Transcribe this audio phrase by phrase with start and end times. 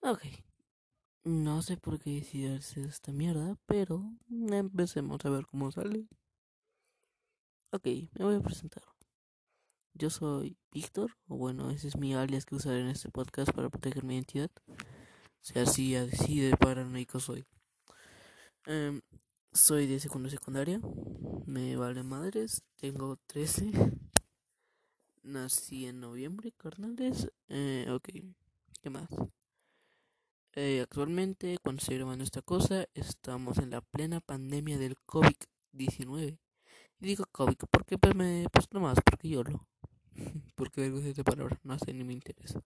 [0.00, 0.22] Ok.
[1.24, 2.22] No sé por qué
[2.56, 6.06] hacer esta mierda, pero empecemos a ver cómo sale.
[7.70, 8.82] Ok, me voy a presentar.
[9.94, 13.68] Yo soy Víctor, o bueno, ese es mi alias que usaré en este podcast para
[13.68, 14.50] proteger mi identidad.
[15.40, 17.44] Sea, así, así de paranoico soy.
[18.66, 19.02] Em,
[19.52, 20.80] soy de segundo secundaria.
[21.46, 22.62] Me vale madres.
[22.76, 23.72] Tengo 13.
[25.22, 27.30] Nací en noviembre, carnales.
[27.48, 28.08] Eh, ok,
[28.80, 29.08] ¿qué más?
[30.54, 36.38] Eh, actualmente, cuando estoy grabando esta cosa, estamos en la plena pandemia del COVID-19.
[37.00, 39.68] Y digo COVID porque pues me pues nomás porque yo lo
[40.56, 42.62] porque de esta palabra, no sé ni me interesa.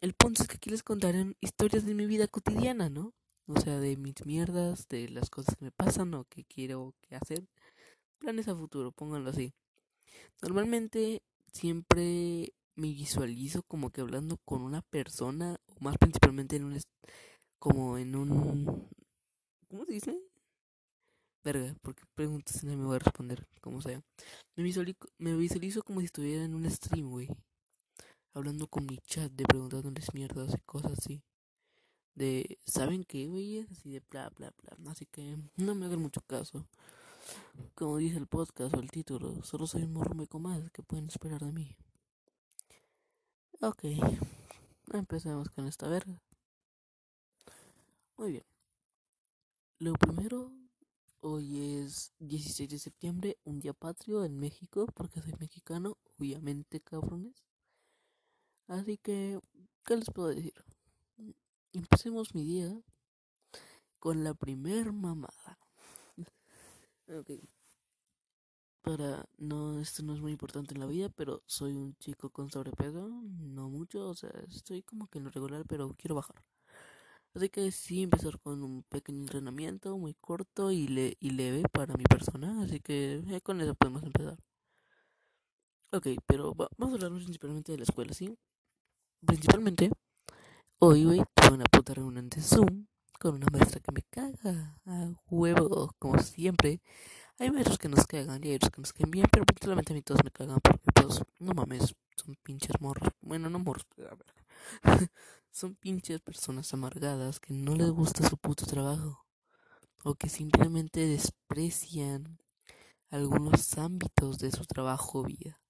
[0.00, 3.14] El punto es que aquí les contaré historias de mi vida cotidiana, ¿no?
[3.46, 7.16] O sea, de mis mierdas, de las cosas que me pasan o que quiero que
[7.16, 7.46] hacer.
[8.18, 9.52] Planes a futuro, pónganlo así.
[10.42, 16.80] Normalmente siempre me visualizo como que hablando con una persona, más principalmente en un
[17.58, 18.88] como en un
[19.68, 20.20] ¿cómo se dice?
[21.42, 24.02] Verga, porque preguntas si no me voy a responder, como sea.
[24.56, 27.28] Me visualizo, me visualizo como si estuviera en un stream, güey.
[28.34, 31.22] Hablando con mi chat, de preguntándoles mierdas y cosas así.
[32.14, 33.60] De, ¿saben qué, güey?
[33.60, 34.90] Así de bla, bla, bla.
[34.90, 36.66] Así que no me hagan mucho caso.
[37.74, 41.40] Como dice el podcast o el título, solo soy un morro más que pueden esperar
[41.40, 41.76] de mí.
[43.62, 43.84] Ok,
[44.98, 46.20] empecemos con esta verga.
[48.16, 48.44] Muy bien.
[49.78, 50.52] Lo primero
[51.22, 57.44] Hoy es 16 de septiembre, un día patrio en México, porque soy mexicano, obviamente, cabrones.
[58.68, 59.38] Así que,
[59.84, 60.54] ¿qué les puedo decir?
[61.74, 62.82] Empecemos mi día
[63.98, 65.58] con la primer mamada.
[67.08, 67.30] ok.
[68.82, 72.50] Para, no, esto no es muy importante en la vida, pero soy un chico con
[72.50, 76.42] sobrepeso, no mucho, o sea, estoy como que en lo regular, pero quiero bajar.
[77.34, 81.94] Así que sí, empezar con un pequeño entrenamiento muy corto y, le y leve para
[81.96, 82.62] mi persona.
[82.62, 84.36] Así que eh, con eso podemos empezar.
[85.92, 88.36] Ok, pero vamos a hablar principalmente de la escuela, ¿sí?
[89.26, 89.90] Principalmente,
[90.78, 92.86] hoy, güey, tuve una puta reunión de Zoom
[93.20, 96.80] con una maestra que me caga a huevo, como siempre.
[97.40, 99.96] Hay maestros que nos cagan y hay otros que nos caen bien, pero principalmente a
[99.96, 103.14] mí todos me cagan porque, pues, no mames, son pinches morros.
[103.22, 104.34] Bueno, no morros, a ver.
[105.50, 109.24] son pinches personas amargadas que no les gusta su puto trabajo
[110.04, 112.38] o que simplemente desprecian
[113.08, 115.62] algunos ámbitos de su trabajo o vida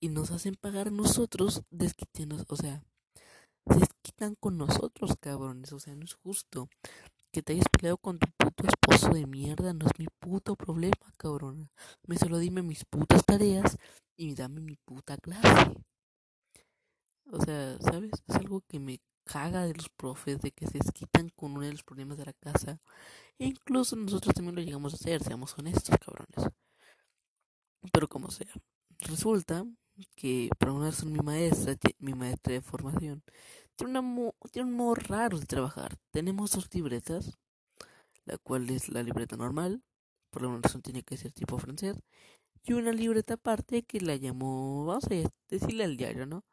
[0.00, 2.82] y nos hacen pagar nosotros desquitándonos, o sea,
[3.66, 6.70] desquitan con nosotros, cabrones, o sea, no es justo
[7.32, 11.14] que te hayas peleado con tu puto esposo de mierda, no es mi puto problema,
[11.16, 11.70] cabrón.
[12.06, 13.78] Me solo dime mis putas tareas
[14.16, 15.72] y dame mi puta clase.
[17.30, 18.12] O sea, ¿sabes?
[18.28, 21.72] Es algo que me caga de los profes, de que se desquitan con uno de
[21.72, 22.80] los problemas de la casa.
[23.38, 26.52] E incluso nosotros también lo llegamos a hacer, seamos honestos, cabrones.
[27.92, 28.52] Pero como sea,
[28.98, 29.64] resulta
[30.16, 33.22] que para una razón mi maestra, mi maestra de formación,
[33.76, 35.96] tiene, una tiene un modo raro de trabajar.
[36.10, 37.38] Tenemos dos libretas,
[38.24, 39.82] la cual es la libreta normal,
[40.30, 42.02] por alguna razón tiene que ser tipo francés,
[42.64, 46.44] y una libreta aparte que la llamó, vamos a decirle al diario, ¿no?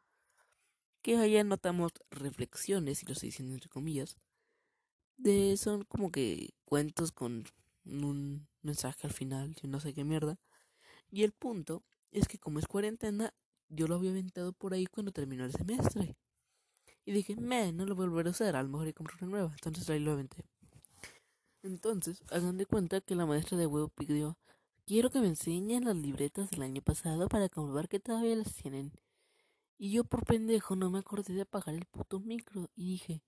[1.02, 4.16] que ahí anotamos reflexiones, y lo estoy diciendo entre comillas,
[5.16, 7.44] de son como que cuentos con
[7.84, 10.38] un mensaje al final, yo no sé qué mierda.
[11.10, 13.34] Y el punto es que como es cuarentena,
[13.68, 16.16] yo lo había aventado por ahí cuando terminó el semestre.
[17.04, 19.52] Y dije, me, no lo voy a usar, a lo mejor hay comprar una nueva.
[19.52, 20.44] Entonces ahí lo aventé.
[21.62, 24.38] Entonces, hagan de cuenta que la maestra de huevo pidió,
[24.86, 28.92] quiero que me enseñen las libretas del año pasado para comprobar que todavía las tienen.
[29.78, 33.22] Y yo por pendejo no me acordé de apagar el puto micro y dije,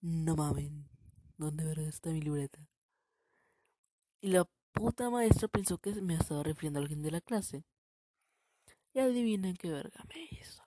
[0.00, 0.88] no mamen,
[1.38, 2.68] ¿dónde verga está mi libreta?
[4.20, 7.64] Y la puta maestra pensó que me estaba refiriendo a alguien de la clase.
[8.92, 10.65] Y adivinen qué verga me hizo.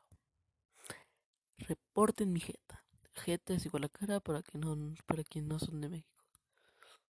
[1.68, 2.84] Reporten mi jeta.
[3.14, 4.76] Jeta es igual a cara para, que no,
[5.06, 6.24] para quien no son de México.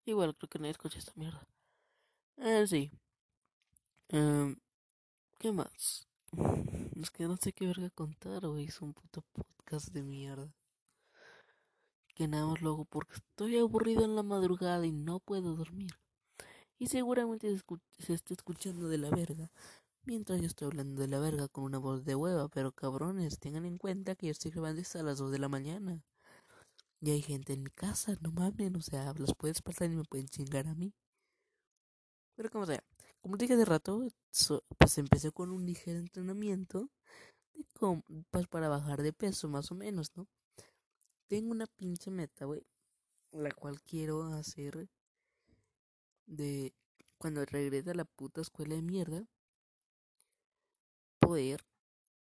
[0.05, 1.47] Igual creo que nadie escucha esta mierda.
[2.39, 2.91] Eh, sí.
[4.09, 4.57] Em,
[5.39, 6.07] ¿Qué más?
[7.01, 8.65] Es que no sé qué verga contar, güey.
[8.65, 10.53] Es un puto podcast de mierda.
[12.15, 15.93] Que nada más lo hago porque estoy aburrido en la madrugada y no puedo dormir.
[16.79, 17.57] Y seguramente
[17.99, 19.51] se, está escuchando de la verga.
[20.09, 22.49] Mientras yo estoy hablando de la verga con una voz de hueva.
[22.49, 25.51] Pero cabrones, tengan en cuenta que yo estoy grabando esto a las 2 de la
[25.51, 26.03] mañana.
[27.03, 28.75] Y hay gente en mi casa, no mames.
[28.75, 30.95] O sea, las puedes pasar y me pueden chingar a mí.
[32.37, 32.83] Pero como sea.
[33.21, 34.09] Como dije de rato,
[34.79, 36.89] pues empecé con un ligero entrenamiento
[38.31, 40.27] pues para bajar de peso, más o menos, ¿no?
[41.27, 42.65] Tengo una pinche meta, güey,
[43.33, 44.89] la cual quiero hacer
[46.25, 46.73] de
[47.19, 49.27] cuando regrese a la puta escuela de mierda,
[51.29, 51.63] poder,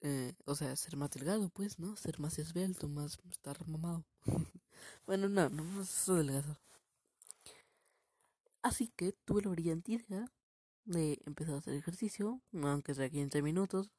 [0.00, 1.94] eh, o sea, ser más delgado, pues, ¿no?
[1.94, 4.06] Ser más esbelto, más estar mamado.
[5.06, 6.58] bueno, no, no más eso delgado.
[8.62, 10.24] Así que tuve la brillante idea
[10.86, 13.90] de empezar a hacer ejercicio, aunque sea 15 minutos.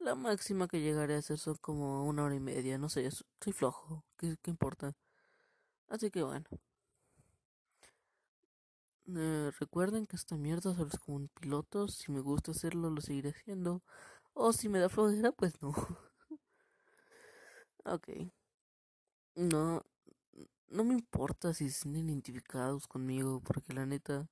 [0.00, 3.52] La máxima que llegaré a hacer son como una hora y media, no sé, soy
[3.54, 4.94] flojo, ¿qué, importa?
[5.88, 6.46] Así que bueno.
[9.08, 13.00] Eh, recuerden que esta mierda solo es como un piloto, si me gusta hacerlo lo
[13.00, 13.82] seguiré haciendo,
[14.36, 15.72] o si me da flojera, pues no.
[17.84, 18.08] ok.
[19.34, 19.82] No,
[20.68, 24.28] no me importa si sienten identificados conmigo, porque la neta,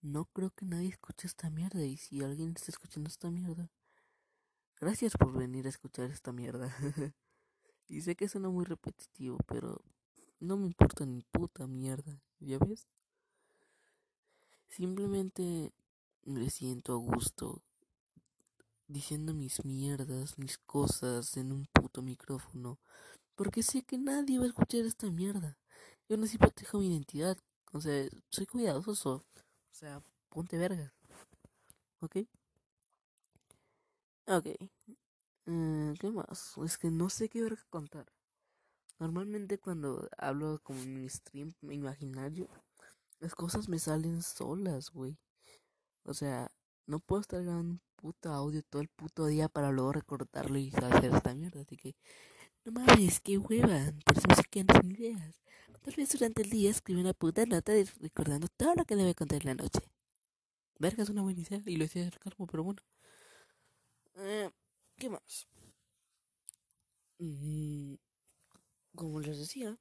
[0.00, 1.84] no creo que nadie escuche esta mierda.
[1.84, 3.70] Y si alguien está escuchando esta mierda,
[4.80, 6.74] gracias por venir a escuchar esta mierda.
[7.88, 9.82] y sé que suena muy repetitivo, pero
[10.40, 12.88] no me importa ni puta mierda, ¿ya ves?
[14.68, 15.72] Simplemente
[16.22, 17.62] me siento a gusto
[18.86, 22.78] diciendo mis mierdas, mis cosas en un puto micrófono.
[23.34, 25.58] Porque sé que nadie va a escuchar esta mierda.
[26.08, 27.38] Yo no sí protejo mi identidad.
[27.72, 29.14] O sea, soy cuidadoso.
[29.14, 29.24] O
[29.72, 30.94] sea, ponte verga.
[32.00, 32.16] ¿Ok?
[34.26, 34.46] Ok.
[35.46, 36.54] Eh, ¿Qué más?
[36.64, 38.06] Es que no sé qué verga contar.
[38.98, 42.48] Normalmente cuando hablo como en mi stream imaginario,
[43.18, 45.18] las cosas me salen solas, güey.
[46.04, 46.50] O sea,
[46.86, 50.70] no puedo estar grabando un puto audio todo el puto día para luego recordarlo y
[50.74, 51.62] hacer esta mierda.
[51.62, 51.94] Así que
[52.64, 55.42] no mames, qué hueva, por eso me se quedan sin ideas.
[55.82, 59.40] Tal vez durante el día escribe una puta nota recordando todo lo que debe contar
[59.42, 59.80] en la noche.
[60.78, 62.82] Verga, es una buena idea y lo hice el calmo, pero bueno.
[64.16, 64.50] Eh,
[64.96, 65.46] ¿Qué más?
[67.18, 67.94] Mm,
[68.94, 69.78] como les decía,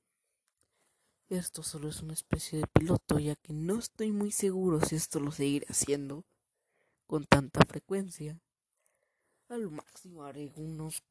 [1.29, 5.19] esto solo es una especie de piloto, ya que no estoy muy seguro si esto
[5.19, 6.25] lo seguiré haciendo
[7.13, 8.41] con tanta frecuencia.
[9.47, 11.03] A lo máximo haré unos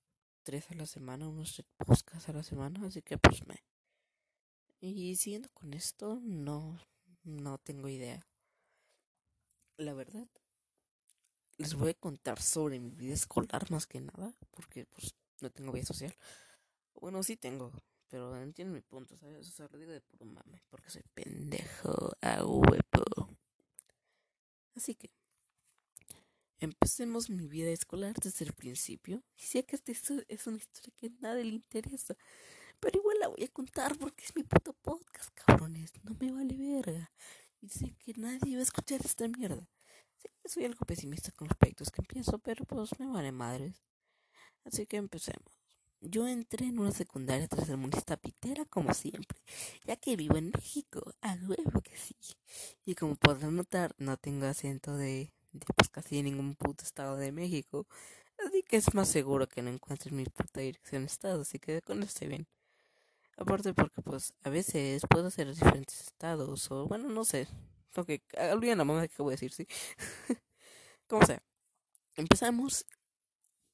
[0.42, 3.62] tres a la semana, unos tres podcasts a la semana, así que pues me.
[4.80, 6.76] Y siguiendo con esto, no,
[7.22, 8.26] no tengo idea.
[9.76, 10.26] La verdad,
[11.58, 15.70] les voy a contar sobre mi vida escolar más que nada, porque pues no tengo
[15.70, 16.16] vida social.
[16.94, 17.70] Bueno, sí tengo,
[18.08, 19.48] pero entienden mi punto, ¿sabes?
[19.48, 23.38] O sea, lo digo de puro mame, porque soy pendejo a huevo.
[24.74, 25.12] Así que,
[26.62, 29.20] Empecemos mi vida escolar desde el principio.
[29.36, 29.90] Y sé que esta
[30.28, 32.16] es una historia que a nadie le interesa.
[32.78, 35.90] Pero igual la voy a contar porque es mi puto podcast, cabrones.
[36.04, 37.10] No me vale verga.
[37.60, 39.68] Y sé que nadie va a escuchar esta mierda.
[40.18, 43.82] Sé que soy algo pesimista con los proyectos que empiezo, pero pues me vale madres.
[44.64, 45.58] Así que empecemos.
[46.00, 49.40] Yo entré en una secundaria tercermundista pitera como siempre,
[49.84, 52.14] ya que vivo en México, a huevo que sí.
[52.84, 55.32] Y como podrán notar, no tengo acento de
[55.76, 57.86] pues casi ningún puto estado de México.
[58.46, 61.82] Así que es más seguro que no encuentres mi puta dirección de estado, así que
[61.82, 62.46] con estoy bien.
[63.36, 67.48] Aparte porque pues a veces puedo hacer diferentes estados o bueno, no sé.
[67.96, 68.10] Ok,
[68.52, 69.66] olviden la mamá que voy a decir, sí.
[71.08, 71.42] Como sea.
[72.16, 72.86] Empezamos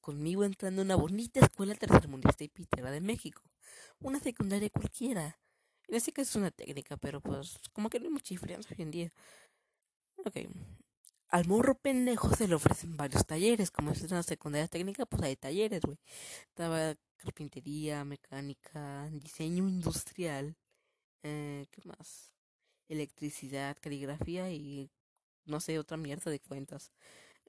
[0.01, 3.43] conmigo entrando en una bonita escuela tercermundista y pitera de México.
[3.99, 5.39] Una secundaria cualquiera.
[5.87, 8.83] En este caso es una técnica, pero pues como que no hay mucha diferencia hoy
[8.83, 9.13] en día.
[10.25, 10.37] Ok,
[11.29, 13.71] al morro pendejo se le ofrecen varios talleres.
[13.71, 15.97] Como es una secundaria técnica, pues hay talleres, güey.
[16.49, 20.55] Estaba carpintería, mecánica, diseño industrial,
[21.23, 22.31] eh, ¿qué más?
[22.87, 24.89] Electricidad, caligrafía y
[25.45, 26.91] no sé, otra mierda de cuentas.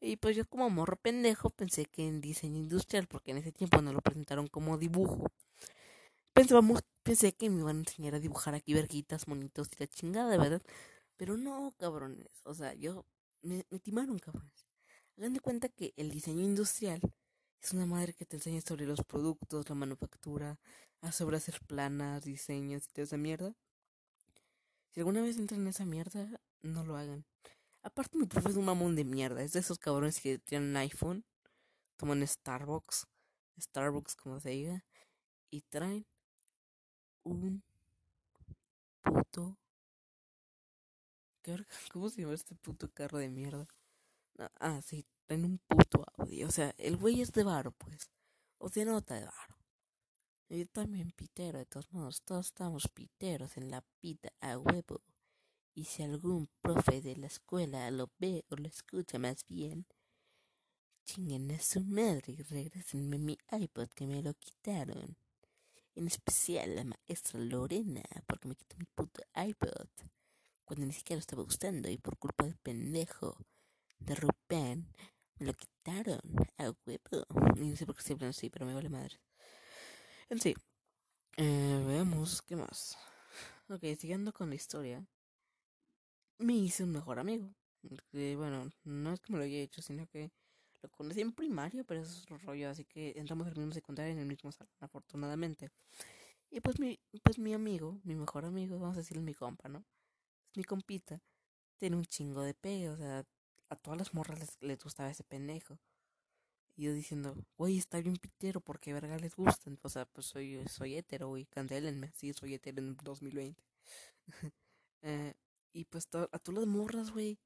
[0.00, 3.82] Y pues yo como morro pendejo pensé que en diseño industrial, porque en ese tiempo
[3.82, 5.30] no lo presentaron como dibujo.
[6.32, 10.36] Pensábamos, pensé que me iban a enseñar a dibujar aquí verguitas, monitos y la chingada,
[10.38, 10.62] ¿verdad?
[11.16, 12.30] Pero no, cabrones.
[12.44, 13.04] O sea, yo
[13.42, 14.66] me, timaron, cabrones.
[15.16, 17.00] Hagan de cuenta que el diseño industrial
[17.60, 20.58] es una madre que te enseña sobre los productos, la manufactura,
[21.12, 23.54] sobre hacer planas, diseños y toda esa mierda.
[24.92, 27.24] Si alguna vez entran en esa mierda, no lo hagan.
[27.82, 29.42] Aparte, mi profe es un mamón de mierda.
[29.42, 31.24] Es de esos cabrones que tienen iPhone,
[31.96, 33.06] toman Starbucks,
[33.60, 34.84] Starbucks como se diga,
[35.50, 36.06] y traen
[37.24, 37.62] un
[39.02, 39.59] puto
[41.92, 43.66] ¿Cómo se llama este puto carro de mierda?
[44.58, 46.44] ah, sí, en un puto Audi.
[46.44, 48.10] O sea, el güey es de varo, pues.
[48.58, 49.56] O se nota de varo.
[50.48, 55.02] Yo también pitero, de todos modos, todos estamos piteros en la pita a huevo.
[55.74, 59.86] Y si algún profe de la escuela lo ve o lo escucha más bien,
[61.04, 65.16] chinguen a su madre y regresenme mi iPod que me lo quitaron.
[65.94, 69.88] En especial la maestra Lorena, porque me quitó mi puto iPod.
[70.70, 73.36] Cuando ni siquiera lo estaba gustando y por culpa del pendejo
[73.98, 74.86] de Rupén
[75.40, 76.20] me lo quitaron
[76.58, 77.26] a huevo.
[77.56, 79.20] No sé por qué siempre así, pero me vale madre.
[80.28, 80.54] En sí,
[81.38, 82.96] eh, veamos qué más.
[83.68, 85.04] Ok, siguiendo con la historia,
[86.38, 87.52] me hice un mejor amigo.
[88.12, 90.30] Que, bueno, no es que me lo haya hecho, sino que
[90.82, 94.12] lo conocí en primaria, pero eso es otro rollo, así que entramos al mismo secundario
[94.12, 95.72] en el mismo salón, afortunadamente.
[96.48, 99.84] Y pues mi, pues mi amigo, mi mejor amigo, vamos a decirle mi compa, ¿no?
[100.54, 101.20] Mi compita
[101.78, 103.24] tiene un chingo de pegue, o sea,
[103.68, 105.78] a todas las morras les, les gustaba ese pendejo.
[106.76, 109.78] Y yo diciendo, güey, está bien pitero, porque verga les gustan.
[109.82, 112.10] O sea, pues soy, soy hetero, güey, cancelenme.
[112.14, 113.62] Sí, soy hetero en 2020.
[115.02, 115.34] eh,
[115.72, 117.38] y pues a todas las morras, güey,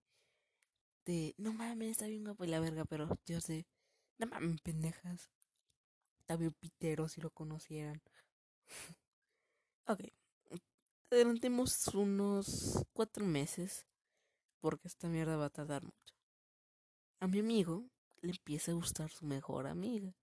[1.05, 3.67] de, no mames, está bien guapo y la verga, pero yo sé,
[4.19, 5.31] no mames, pendejas.
[6.21, 8.01] Está bien pitero si lo conocieran.
[9.87, 10.01] ok.
[11.11, 13.87] Adelantemos unos cuatro meses,
[14.61, 16.15] porque esta mierda va a tardar mucho.
[17.21, 17.85] A mi amigo
[18.21, 20.15] le empieza a gustar su mejor amiga.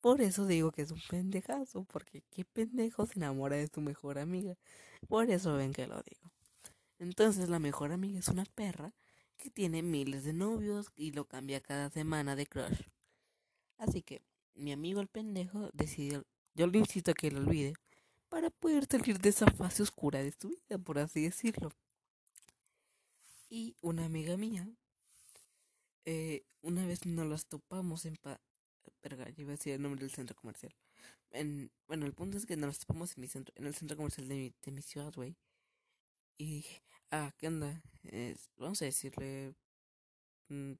[0.00, 4.18] Por eso digo que es un pendejazo, porque qué pendejo se enamora de su mejor
[4.18, 4.56] amiga.
[5.08, 6.30] Por eso ven que lo digo.
[6.98, 8.94] Entonces la mejor amiga es una perra
[9.36, 12.82] que tiene miles de novios y lo cambia cada semana de crush.
[13.78, 14.22] Así que
[14.54, 17.74] mi amigo el pendejo decidió, yo le insisto a que lo olvide,
[18.30, 21.70] para poder salir de esa fase oscura de su vida, por así decirlo.
[23.50, 24.66] Y una amiga mía,
[26.04, 28.16] eh, una vez nos las topamos en...
[28.16, 28.40] Pa
[29.02, 30.74] Verga, iba a decir el nombre del centro comercial.
[31.30, 33.96] En, bueno, el punto es que nos las topamos en, mi centro, en el centro
[33.96, 35.36] comercial de mi, de mi ciudad, güey.
[36.38, 37.82] Y dije, ah, ¿qué onda?
[38.56, 39.54] vamos a decirle...
[40.48, 40.72] Mm,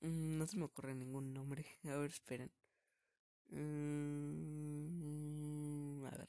[0.00, 1.66] mm, no se me ocurre ningún nombre.
[1.84, 2.50] A ver, esperen.
[3.54, 5.24] Mm,
[6.06, 6.28] a ver.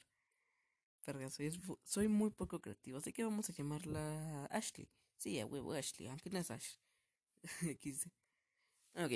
[1.06, 1.50] Verga, soy,
[1.84, 2.98] soy muy poco creativo.
[2.98, 4.88] Así que vamos a llamarla Ashley.
[5.16, 6.76] Sí, a huevo Ashley, aunque no es Ash.
[8.94, 9.12] ok.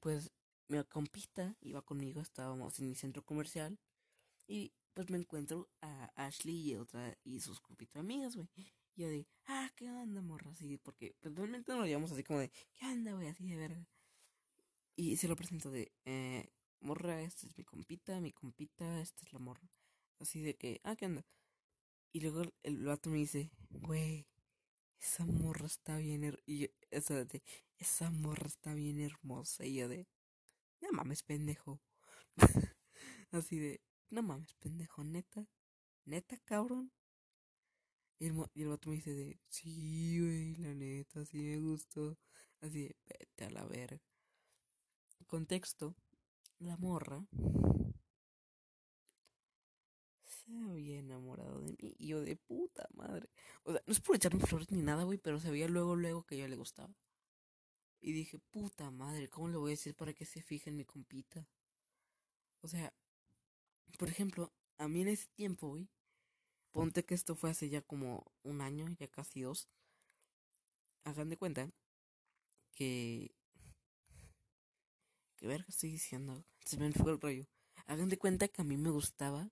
[0.00, 0.30] Pues
[0.68, 3.78] mi compita iba conmigo, estábamos en mi centro comercial.
[4.46, 7.60] Y pues me encuentro a Ashley y otra y sus
[7.92, 8.48] de amigas, güey.
[8.94, 10.50] Y yo de, ah, ¿qué onda, morra?
[10.50, 13.28] Así, porque pues, realmente nos lo llevamos así como de, ¿qué onda, güey?
[13.28, 13.86] Así de verga.
[14.96, 16.52] Y se lo presento de, eh,
[16.82, 19.68] morra, esta es mi compita, mi compita, esta es la morra.
[20.18, 21.24] Así de que, ah, ¿qué onda?
[22.12, 24.28] Y luego el, vato me dice, güey,
[25.00, 27.42] esa morra está bien, y esa de,
[27.78, 29.64] esa morra está bien hermosa.
[29.64, 30.06] Y yo de,
[30.80, 31.80] no mames, pendejo.
[33.30, 35.48] así de, no mames, pendejo, neta.
[36.04, 36.92] Neta, cabrón.
[38.18, 42.18] Y el, y el vato me dice de, sí, güey, la neta, sí me gustó.
[42.60, 44.00] Así de, vete a la verga.
[45.26, 45.96] Contexto,
[46.62, 47.26] la morra
[50.24, 51.94] se había enamorado de mí.
[51.98, 53.28] Y yo de puta madre.
[53.64, 56.24] O sea, no es por echarme flores ni nada, güey, pero se veía luego, luego
[56.24, 56.94] que yo le gustaba.
[58.00, 60.84] Y dije, puta madre, ¿cómo le voy a decir para que se fije en mi
[60.84, 61.46] compita?
[62.60, 62.92] O sea,
[63.98, 65.88] por ejemplo, a mí en ese tiempo, güey,
[66.72, 69.68] ponte que esto fue hace ya como un año, ya casi dos.
[71.04, 71.70] Hagan de cuenta
[72.72, 73.34] que.
[75.36, 76.44] ¿Qué verga estoy diciendo?
[76.64, 77.46] Se me fue el rollo.
[77.86, 79.50] Hagan de cuenta que a mí me gustaba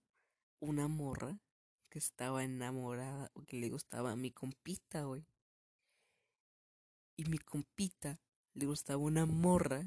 [0.61, 1.39] una morra
[1.89, 5.27] que estaba enamorada o que le gustaba a mi compita, güey.
[7.17, 8.21] Y mi compita
[8.55, 9.85] le gustaba una morra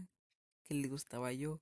[0.64, 1.62] que le gustaba yo.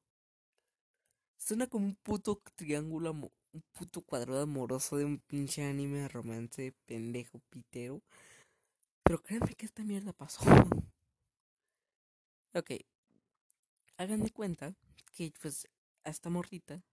[1.38, 6.74] Suena como un puto triángulo, un puto cuadrado amoroso de un pinche anime de romance
[6.86, 8.02] pendejo pitero.
[9.04, 10.42] Pero créanme que esta mierda pasó.
[12.54, 12.72] ok.
[13.98, 14.76] Hagan de cuenta
[15.12, 15.68] que pues
[16.04, 16.84] a esta morrita,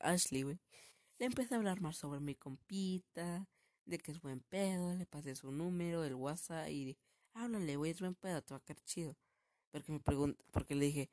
[0.00, 0.60] Ashley, güey,
[1.18, 3.48] le empecé a hablar más sobre mi compita,
[3.86, 6.96] de que es buen pedo, le pasé su número, el WhatsApp y
[7.34, 9.16] háblale, güey, es buen pedo, te va a quedar chido.
[9.70, 11.10] Porque me pregunto, porque le dije,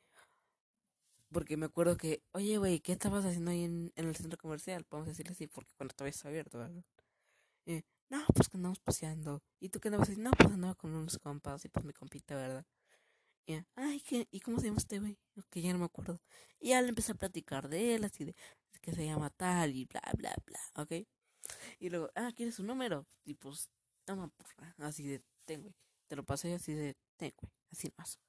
[1.31, 4.83] porque me acuerdo que, oye, güey, ¿qué estabas haciendo ahí en, el centro comercial?
[4.86, 6.83] Podemos decirle así, porque cuando todavía está abierto, ¿verdad?
[7.65, 9.41] Eh, no, pues que andamos paseando.
[9.60, 10.29] ¿Y tú qué andabas haciendo?
[10.29, 12.65] No, pues andaba con unos compas y pues mi compita, ¿verdad?
[13.45, 14.27] Y, ay, ¿qué?
[14.31, 15.17] ¿y cómo se llama este güey?
[15.50, 16.21] Que ya no me acuerdo.
[16.60, 18.36] Y ya le empecé a platicar de él, así de
[18.81, 21.07] que se llama tal y bla, bla, bla, ¿ok?
[21.79, 23.07] Y luego, ah, ¿quieres su número?
[23.24, 23.69] Y pues,
[24.05, 24.75] toma, porra.
[24.79, 25.74] Así de, ten.
[26.07, 27.51] Te lo pasé así de, ten, güey.
[27.71, 28.19] Así más.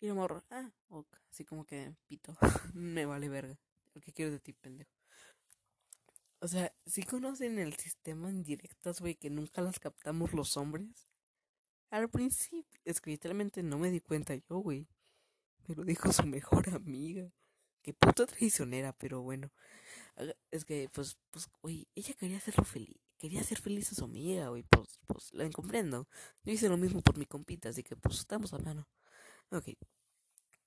[0.00, 1.16] Y morro, ah, ok.
[1.30, 2.36] Así como que, pito,
[2.74, 3.58] me vale verga.
[3.94, 4.90] Lo quiero de ti, pendejo.
[6.40, 11.08] O sea, si conocen el sistema en directas, güey, que nunca las captamos los hombres.
[11.90, 14.86] Al principio, es que literalmente no me di cuenta yo, güey.
[15.66, 17.30] Pero dijo su mejor amiga.
[17.82, 19.50] Qué puta traicionera, pero bueno.
[20.50, 22.96] Es que, pues, pues, güey, ella quería hacerlo feliz.
[23.18, 24.62] Quería hacer feliz a su amiga, güey.
[24.64, 26.08] Pues, pues, la comprendo.
[26.44, 28.88] Yo hice lo mismo por mi compita, así que, pues, estamos a mano.
[29.50, 29.70] Ok.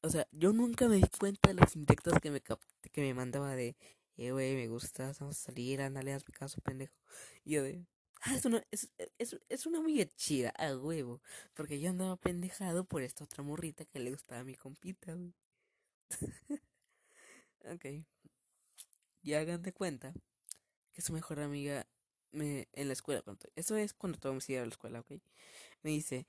[0.02, 3.56] O sea, yo nunca me di cuenta de los indirectos que me, que me mandaba
[3.56, 3.76] de,
[4.18, 6.96] eh, güey, me gustas, vamos a salir, ándale, hazme caso, pendejo.
[7.44, 7.86] Y yo de,
[8.28, 11.22] ah, es una, es, es, es una amiga chida, a huevo.
[11.54, 15.34] Porque yo andaba pendejado por esta otra morrita que le gustaba a mi compita, güey.
[17.66, 18.06] ok.
[19.22, 20.14] Y hagan de cuenta
[20.94, 21.88] que su mejor amiga
[22.32, 23.24] me, en la escuela,
[23.56, 25.12] eso es cuando todos ir a la escuela, ok.
[25.84, 26.28] Me dice,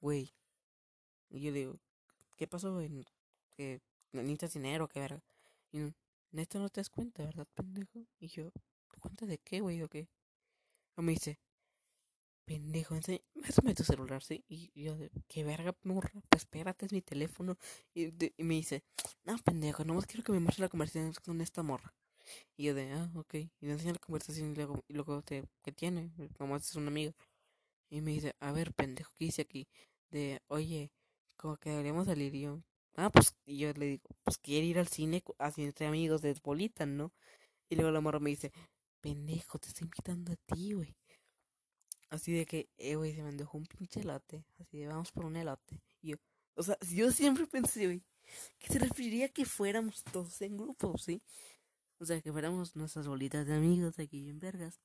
[0.00, 0.34] güey.
[1.30, 1.78] Y yo digo,
[2.36, 3.04] ¿qué pasó, güey?
[3.56, 3.80] ¿Que
[4.12, 4.88] necesitas dinero?
[4.88, 5.22] ¿Qué verga?
[5.72, 5.94] Y no,
[6.30, 8.06] Neto no te das cuenta, ¿verdad, pendejo?
[8.18, 8.52] Y yo,
[9.00, 10.08] ¿cuenta de qué, güey, o qué?
[10.98, 11.38] O me dice,
[12.44, 14.44] pendejo, enséñame tu celular, ¿sí?
[14.48, 14.96] Y yo,
[15.28, 16.10] ¿qué verga, morra?
[16.28, 17.56] Pues espérate, es mi teléfono.
[17.94, 18.82] Y, me dice,
[19.22, 21.94] no, pendejo, nomás quiero que me muestre la conversación con esta morra.
[22.56, 23.34] Y yo de, ah, ok.
[23.34, 26.10] Y le enseño la conversación y luego, y luego te, ¿qué tiene?
[26.36, 27.12] Como es un amigo.
[27.90, 29.68] Y me dice, a ver, pendejo, ¿qué dice aquí?
[30.10, 30.90] De, oye,
[31.36, 32.34] como que deberíamos salir.
[32.34, 32.60] Y yo,
[32.96, 36.34] ah, pues, y yo le digo, pues quiere ir al cine así entre amigos de
[36.34, 37.12] Politan, ¿no?
[37.68, 38.52] Y luego la morra me dice,
[39.08, 40.94] pendejo, te estoy invitando a ti, güey.
[42.10, 44.44] Así de que, eh, güey, se me dejó un pinche elote.
[44.58, 45.80] Así de, vamos por un elote.
[46.02, 46.16] Y yo,
[46.54, 48.02] o sea, yo siempre pensé, güey,
[48.58, 51.22] que se referiría a que fuéramos todos en grupo, ¿sí?
[51.98, 54.80] O sea, que fuéramos nuestras bolitas de amigos aquí en vergas.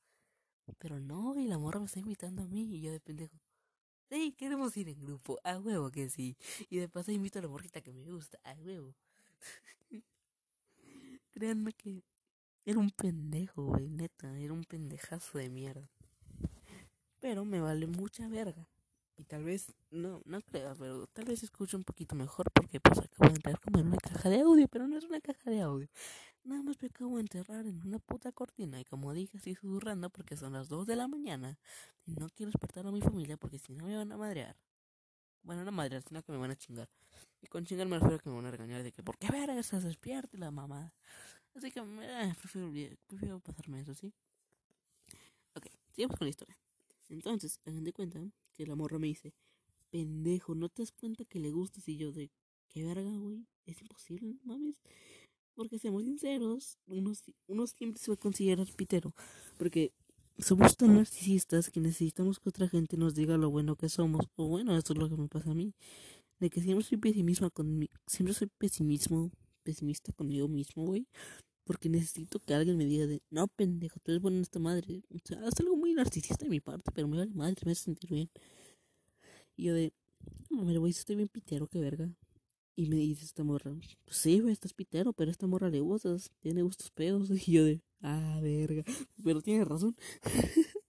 [0.78, 3.38] Pero no, y la morra me está invitando a mí y yo de pendejo.
[4.10, 6.38] Sí, queremos ir en grupo, a huevo que sí.
[6.70, 8.96] Y de paso invito a la morrita que me gusta, a huevo.
[11.32, 12.04] Créanme que
[12.66, 15.90] era un pendejo, güey, neta, era un pendejazo de mierda.
[17.20, 18.68] Pero me vale mucha verga.
[19.16, 22.98] Y tal vez, no, no creo, pero tal vez escuche un poquito mejor porque pues
[23.00, 25.62] acabo de entrar como en una caja de audio, pero no es una caja de
[25.62, 25.88] audio.
[26.44, 30.10] Nada más me acabo de enterrar en una puta cortina y como dije estoy susurrando
[30.10, 31.58] porque son las 2 de la mañana
[32.06, 34.58] y no quiero despertar a mi familia porque si no me van a madrear.
[35.44, 36.90] Bueno, no madrear, sino que me van a chingar.
[37.42, 39.30] Y con chingar me refiero a que me van a regañar de que ¿por qué
[39.30, 40.94] verga estás despierta la mamá?
[41.56, 42.34] Así que eh,
[43.08, 44.12] prefiero, pasarme eso, ¿sí?
[45.56, 46.58] Ok, sigamos con la historia.
[47.10, 48.20] Entonces, hagan de cuenta
[48.52, 49.34] que la morra me dice,
[49.92, 51.88] pendejo, ¿no te das cuenta que le gustas?
[51.88, 52.32] Y yo de,
[52.70, 53.46] ¿qué verga, güey?
[53.66, 54.76] Es imposible, mames.
[55.54, 57.14] Porque seamos sinceros, uno,
[57.48, 59.14] uno siempre se va a considerar pitero.
[59.58, 59.94] Porque
[60.40, 64.26] somos tan narcisistas que necesitamos que otra gente nos diga lo bueno que somos.
[64.36, 65.74] O bueno, esto es lo que me pasa a mí.
[66.40, 69.32] De que siempre soy pesimista con siempre soy pesimismo,
[69.64, 71.08] pesimista conmigo mismo, güey.
[71.66, 75.04] Porque necesito que alguien me diga de, no, pendejo, tú eres bueno en esta madre.
[75.10, 77.84] O sea, es algo muy narcisista de mi parte, pero me vale madre, me hace
[77.84, 78.30] sentir bien.
[79.56, 79.94] Y yo de,
[80.50, 82.14] no, mira, güey, estoy bien pitero, qué verga.
[82.76, 83.72] Y me dice esta morra,
[84.06, 87.30] pues sí, güey, estás pitero, pero esta morra le gustas, tiene gustos pedos.
[87.48, 88.84] Y yo de, ah, verga,
[89.24, 89.96] pero tiene razón.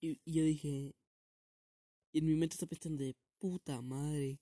[0.00, 0.94] y, yo dije,
[2.12, 4.38] y en mi mente está pensando de, puta madre.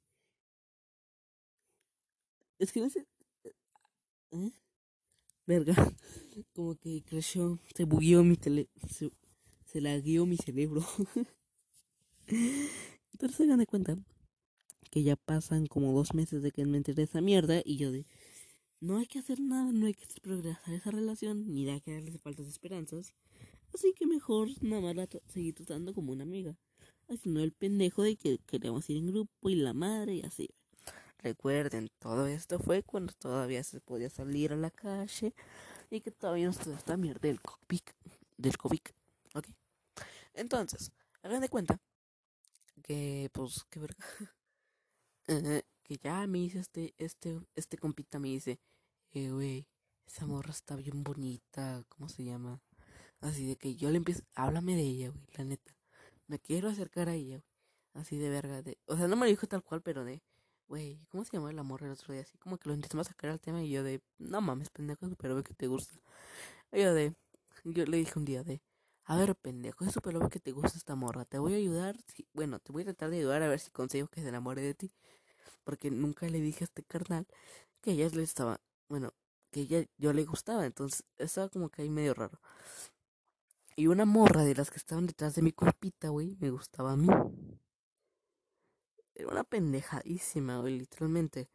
[2.58, 3.06] Es que no sé,
[4.32, 4.52] ¿eh?
[5.46, 5.74] Verga,
[6.54, 9.10] como que creció, se bugueó mi tele, se,
[9.64, 10.84] se lagueó mi cerebro.
[13.12, 13.96] Entonces hagan de cuenta
[14.90, 17.92] que ya pasan como dos meses de que me enteré de esa mierda y yo
[17.92, 18.06] de
[18.80, 22.18] no hay que hacer nada, no hay que progresar esa relación, ni da que darle
[22.18, 23.14] faltas esperanzas.
[23.74, 26.56] Así que mejor nada más la seguir tratando como una amiga.
[27.08, 30.50] Así no el pendejo de que queremos ir en grupo y la madre y así.
[31.18, 35.34] Recuerden, todo esto fue cuando todavía se podía salir a la calle
[35.90, 37.80] y que todavía no estaba esta mierda del COVID.
[38.36, 38.80] Del COVID.
[39.34, 39.48] ¿Ok?
[40.34, 41.80] Entonces, hagan de cuenta
[42.82, 44.04] que, pues, qué verga.
[45.82, 48.60] que ya me dice este, este, este compita me dice,
[49.12, 49.66] eh, güey,
[50.06, 52.60] esa morra está bien bonita, ¿cómo se llama?
[53.20, 55.74] Así de que yo le empiezo, háblame de ella, güey, la neta.
[56.28, 57.42] Me quiero acercar a ella.
[57.94, 60.22] Así de verga, de, o sea, no me lo dijo tal cual, pero de,
[60.68, 62.22] güey, ¿cómo se llama la morra el otro día?
[62.22, 65.34] Así como que lo intentamos sacar al tema y yo de, no mames, pendejo, pero
[65.34, 65.98] ve que te gusta.
[66.72, 67.14] Y yo de,
[67.64, 68.62] yo le dije un día de,
[69.04, 71.24] a ver, pendejo, es súper obvio que te gusta esta morra.
[71.24, 71.96] Te voy a ayudar.
[72.34, 74.74] bueno, te voy a tratar de ayudar a ver si consigo que se enamore de
[74.74, 74.92] ti.
[75.64, 77.26] Porque nunca le dije a este carnal
[77.80, 78.60] que ella le estaba.
[78.88, 79.14] Bueno,
[79.50, 80.66] que ella yo le gustaba.
[80.66, 82.38] Entonces estaba como que ahí medio raro.
[83.76, 86.96] Y una morra de las que estaban detrás de mi compita, güey, me gustaba a
[86.96, 87.08] mí.
[89.18, 91.50] Era una pendejadísima, güey, literalmente.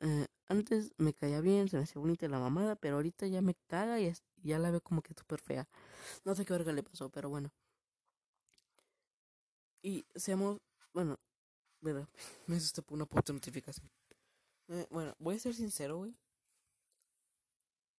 [0.00, 3.54] Eh, antes me caía bien, se me hacía bonita la mamada, pero ahorita ya me
[3.68, 4.12] caga y
[4.42, 5.68] ya la veo como que súper fea.
[6.24, 7.52] No sé qué verga le pasó, pero bueno.
[9.82, 10.60] y seamos,
[10.92, 11.18] bueno,
[11.80, 12.08] verdad,
[12.46, 13.90] me asusté por una puta notificación.
[14.68, 16.16] Eh, bueno, voy a ser sincero, güey.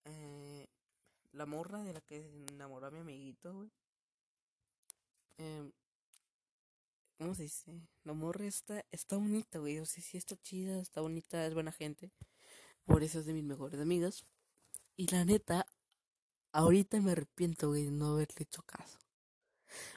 [0.04, 0.66] Eh,
[1.32, 2.18] la morra de la que
[2.50, 3.70] enamoró a mi amiguito, güey.
[5.38, 5.70] Eh,
[7.22, 7.70] ¿Cómo se dice?
[8.02, 9.78] La morra está, está bonita, güey.
[9.78, 12.10] O sea, sí está chida, está bonita, es buena gente.
[12.84, 14.26] Por eso es de mis mejores amigas.
[14.96, 15.64] Y la neta,
[16.50, 18.98] ahorita me arrepiento, güey, de no haberle hecho caso.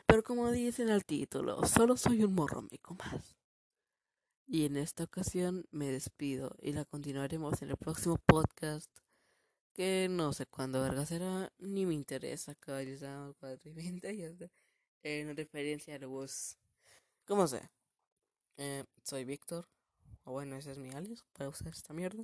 [0.06, 3.36] Pero como dice en el título, solo soy un morromico más.
[4.46, 8.92] Y en esta ocasión me despido y la continuaremos en el próximo podcast.
[9.74, 14.52] Que no sé cuándo verga será, ni me interesa, caballero 4 y 20 ya está.
[15.02, 16.60] En referencia a los.
[17.26, 17.72] Como sea.
[18.58, 19.68] Eh, soy Víctor.
[20.24, 22.24] O bueno, ese es mi alias para usar esta mierda.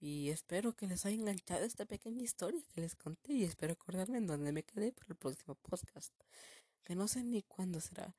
[0.00, 4.18] Y espero que les haya enganchado esta pequeña historia que les conté y espero acordarme
[4.18, 6.12] en dónde me quedé para el próximo podcast.
[6.82, 8.16] Que no sé ni cuándo será.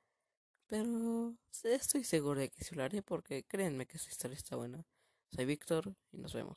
[0.68, 4.86] Pero estoy seguro de que se lo haré porque créanme que esta historia está buena.
[5.36, 6.50] Soy Víctor y nos vemos.